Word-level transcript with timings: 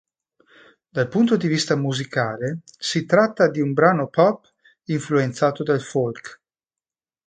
Dal 0.89 1.07
punto 1.07 1.37
di 1.37 1.47
vista 1.47 1.75
musicale, 1.75 2.61
si 2.65 3.05
tratta 3.05 3.51
di 3.51 3.61
un 3.61 3.73
brano 3.73 4.07
pop 4.07 4.51
influenzato 4.85 5.61
dal 5.61 5.79
folk. 5.79 6.41